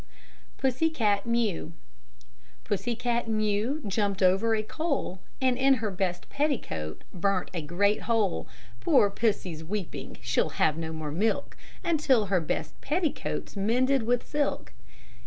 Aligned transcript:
PUSSY 0.57 0.89
CAT 0.89 1.27
MEW 1.27 1.73
Pussy 2.63 2.95
cat 2.95 3.27
Mew 3.27 3.83
jumped 3.85 4.23
over 4.23 4.55
a 4.55 4.63
coal, 4.63 5.19
And 5.39 5.55
in 5.59 5.75
her 5.75 5.91
best 5.91 6.27
petticoat 6.27 7.03
burnt 7.13 7.51
a 7.53 7.61
great 7.61 8.01
hole. 8.09 8.47
Poor 8.79 9.11
Pussy's 9.11 9.63
weeping, 9.63 10.17
she'll 10.19 10.49
have 10.57 10.75
no 10.75 10.91
more 10.91 11.11
milk 11.11 11.55
Until 11.83 12.25
her 12.33 12.41
best 12.41 12.81
petticoat's 12.81 13.55
mended 13.55 14.01
with 14.01 14.25
silk. 14.27 14.73